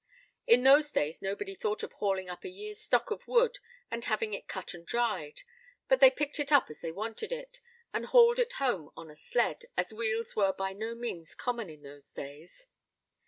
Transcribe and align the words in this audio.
In 0.47 0.63
those 0.63 0.91
days 0.91 1.21
nobody 1.21 1.53
thought 1.53 1.83
of 1.83 1.91
hauling 1.93 2.27
up 2.27 2.43
a 2.43 2.49
year's 2.49 2.81
stock 2.81 3.11
of 3.11 3.27
wood, 3.27 3.59
and 3.91 4.03
having 4.05 4.33
it 4.33 4.47
cut 4.47 4.73
and 4.73 4.83
dried; 4.83 5.41
but 5.87 5.99
they 5.99 6.09
picked 6.09 6.39
it 6.39 6.51
up 6.51 6.71
as 6.71 6.81
they 6.81 6.91
wanted 6.91 7.31
it, 7.31 7.61
and 7.93 8.07
hauled 8.07 8.39
it 8.39 8.53
home 8.53 8.89
on 8.97 9.11
a 9.11 9.15
sled, 9.15 9.65
as 9.77 9.93
wheels 9.93 10.35
were 10.35 10.53
by 10.53 10.73
no 10.73 10.95
means 10.95 11.35
common 11.35 11.69
in 11.69 11.83
those 11.83 12.11
days. 12.13 12.65